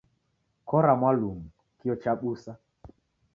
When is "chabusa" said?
2.01-2.51